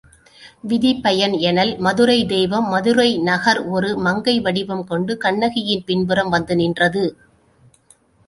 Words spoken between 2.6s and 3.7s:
Madurai Nagar